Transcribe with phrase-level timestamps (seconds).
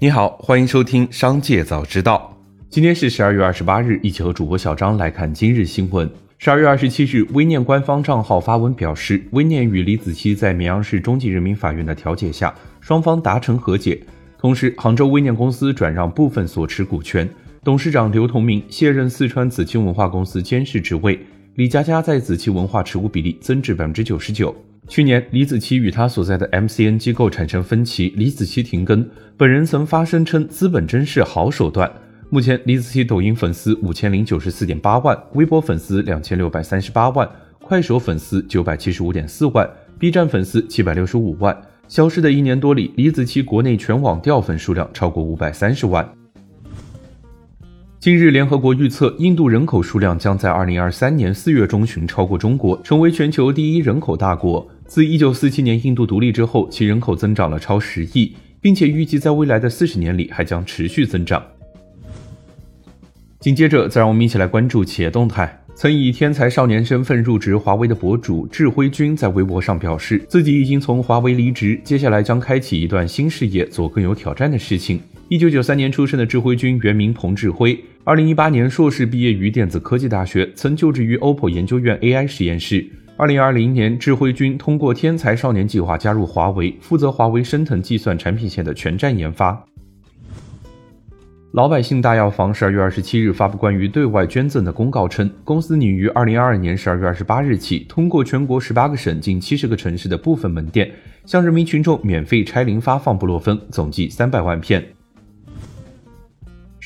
[0.00, 2.32] 你好，欢迎收听《商界早知道》。
[2.70, 6.08] 今天是十二月二十八日，一起和主播小张来看今日新闻。
[6.38, 14.00] 十二月二十七日，微念官方账号发文表示，微念与李子柒在绵阳市中级人民法院的调解下，双方达成和解。
[14.38, 17.28] 同时，杭州微念公司转让部分所持股权，
[17.64, 21.18] 董事长刘同明卸任四川子期文化公司监事职位，
[21.58, 24.54] 李佳佳在子期文化持股比例增至百分之九十九。
[24.86, 29.04] 去年，李子柒与他所在的 MCN 机构产生分歧，李子柒停更。
[29.36, 31.90] 本人曾发声称资本真是好手段。
[32.30, 37.28] 目前，李子柒抖音粉丝五千零九十四点八万，微博粉丝两千六百三十八万，
[37.60, 39.68] 快手粉丝九百七十五点四万
[39.98, 41.60] ，B 站粉丝七百六十五万。
[41.88, 46.08] 消失的一年多里，李子柒国内全网掉粉数量超过五百三十万。
[48.00, 54.64] 近日，联合国预测，印度人口数量将在二零二三年四月中旬超过中国，成为全球第一人口大国。
[54.86, 61.42] 自一九四七年印度独立之后，其人口增长了超十亿，并且预计在未来的四十年里还将持续增长。
[63.40, 65.60] 紧接着，再让我们一起来关注企业动态。
[65.74, 75.00] 曾以天才少年身份入职华为的博主智辉君在微博上表示，自己已经从华为离职，接下来将开启一段新事业，做更有挑战的事情。
[75.30, 82.82] 一九九三年出生的智辉君，原名彭智辉，二零一八年硕士毕业于电子科技大学，曾就职于 OPPO 研究院 AI 实验室。
[83.18, 89.62] 二零二零年，智慧君通过天才少年计划加入华为，负责华为升腾计算产品线的全站研发。
[91.52, 100.90] 老百姓大药房十二月二十七日发布关于对外捐赠的公告称，公司拟于二零二二年十二月二十八日起，通过全国十八个省近七十个城市的部分门店，
[101.26, 104.82] 向人民群众免费拆零发放布洛芬，总计三百万片。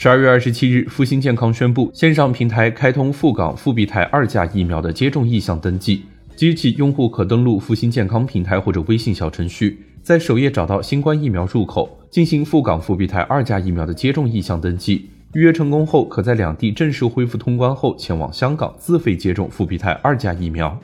[0.02, 6.02] 十二月二十七日，复星健康宣布，线上平台开通赴港复必泰二价疫苗的接种意向登记。
[6.34, 15.08] 即日起，用户可登录复星健康平台或者微信小程序，在首页找到新冠疫苗入口，进行赴港复必泰二价疫苗的接种意向登记。
[15.34, 20.76] 预约成功后，可在两地正式恢复通关后，前往香港自费接种复必泰二价疫苗。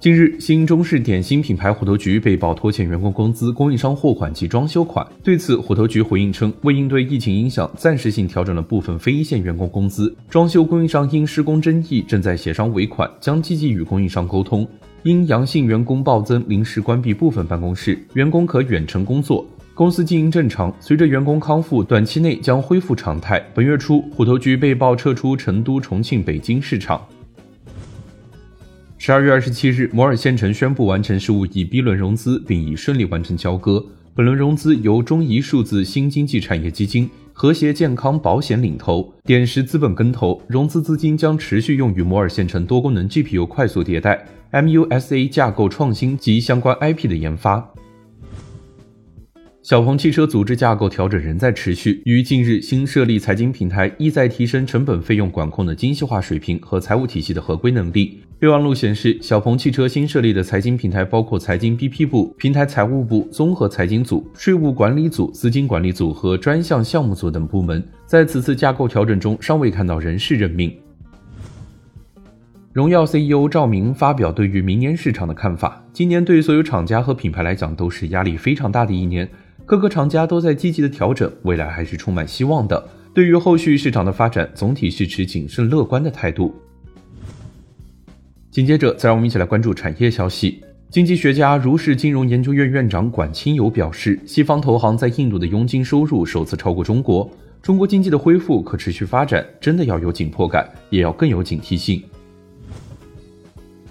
[0.00, 5.04] 近日，新中式点心品牌虎头局被曝拖欠员工工资、供应商货款及装修款。
[5.24, 10.14] 对此，虎头局回应称，为应对疫情影响，暂时性调整了部分非一线员工工资。
[10.30, 14.64] 装修供应商因施工争议，正在协商尾款，将积极与供应商沟通。
[15.02, 19.44] 因阳性员工暴增，临时关闭部分办公室，员工可远程工作，
[19.74, 20.72] 公司经营正常。
[20.78, 23.44] 随着员工康复，短期内将恢复常态。
[23.52, 27.04] 本月初，虎头局被曝撤出成都、重庆、北京市场。
[29.00, 33.86] 十二月二十七日，摩尔县城宣布完成十五亿 B 轮融资，并已顺利完成交割。
[34.12, 40.42] 本轮融资由中移数字新经济产业基金、和谐健康保险领投，点石资本跟投。
[40.48, 47.72] 融资资金将持续用于摩尔县城多功能 GPU 快速迭代、MUSA 架构创新及相关 IP 的研发。
[49.68, 58.18] 小鹏汽车组织架构调整仍在持续，于近日新设立财经平台，意在提升成本费用管控的精细化水平和财务体系的合规能力。
[58.38, 67.86] 备忘录显示，小鹏汽车新设立的财经平台包括财经 BP 部、平台财务部、综合财经组、税务管理组、资金管理组和专项项目组等部门。
[68.06, 70.74] 在此次架构调整中，尚未看到人事任命。
[72.72, 79.28] 荣耀 CEO 赵明发表对于明年市场的看法：今年对所有厂家和品牌来讲都是压力非常大的一年。
[79.68, 82.88] 各个厂家都在积极的调整，未来还是充满希望的。
[83.12, 86.54] 对于后续市场的发展，总体是持谨慎乐观的态度。
[88.50, 90.62] 紧接着，再让我们一起来关注产业消息。
[90.88, 97.30] 经济学家如是金融研究院院长管清友表示，西方投行在印度的佣金收入首次超过中国。
[97.60, 102.02] 中国经济的恢复、可持续发展，真的要有紧迫感，也要更有警惕性。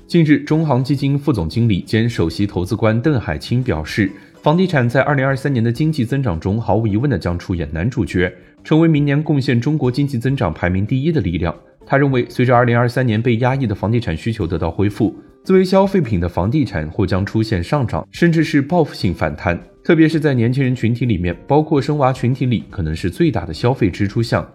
[0.08, 4.12] 近日，中航基金副总经理兼首席投资官邓海清表示。
[4.48, 11.54] 房地产在二零二三年的经济增长中，毫无疑问的将出演男主角，成为明年贡献中国经济增长排名第一的力量。
[11.86, 15.14] 他认为，随着二零二三年被压抑的房地产需求得到恢复，
[15.44, 19.62] 作为消费品的房地产或将出现上涨，甚至是报复性反弹。
[19.84, 24.50] 特别是在年轻人群体里面，包括生娃群体里，可能是最大的消费支出项。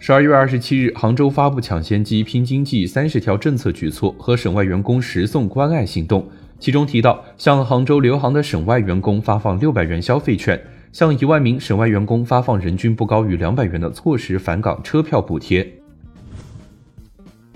[0.00, 6.28] 十二月二十七日，杭州发布抢先机拼经济三十条政策举措和省外员工十送关爱行动。
[6.62, 10.62] 其中提到，向杭州留杭的省外员工发放六百元消费券，
[10.92, 15.68] 向一万名省外员工发放人均不高于两百元的错时返岗车票补贴。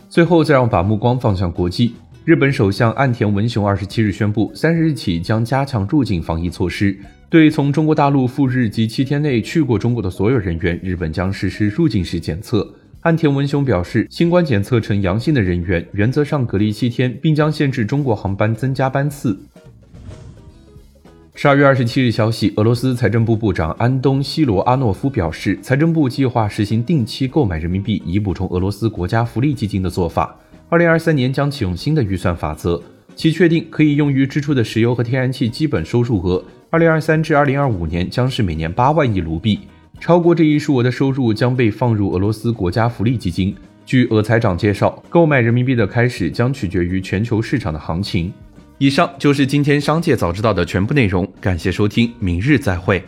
[0.09, 1.95] 最后，再让把目光放向国际。
[2.25, 6.99] 日本首相岸田文雄二十七日宣布，三十日起将加强入境防疫措施，
[7.31, 12.69] 对从中国大陆赴日及七天内去过中国的所有人员，日本将实施入境时检测。
[13.07, 19.39] 岸田文雄表示，新冠检测呈阳性的人员原则上隔离七天，并将限制中国航班增加班次。
[21.37, 30.37] 十二月二十七日消息，俄罗斯财政部部长安东西罗阿诺夫表示，财政部计划实行定期购买人民币，以补充俄罗斯国家福利基金的做法。
[30.69, 32.83] 二零二三年将启用新的预算法则，
[33.15, 39.61] 其确定可以用于支出的石油和天然气基本收入额，二零二三至二零二五年将是每年八万亿卢比。
[40.01, 43.55] 超过这一数额的收入将被放入俄罗斯国家福利基金。
[43.85, 48.33] 据俄财长介绍，购买人民币的开始将取决于全球市场的行情。
[48.79, 53.03] 以上就是今天商界早知道的全部内容，感谢收听，明日再会。